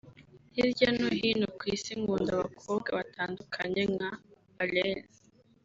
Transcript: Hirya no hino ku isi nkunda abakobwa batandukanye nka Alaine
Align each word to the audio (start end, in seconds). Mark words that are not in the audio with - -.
Hirya 0.55 0.89
no 0.99 1.07
hino 1.19 1.47
ku 1.57 1.63
isi 1.75 1.91
nkunda 1.99 2.29
abakobwa 2.35 2.89
batandukanye 2.97 3.81
nka 3.93 4.09
Alaine 4.61 5.07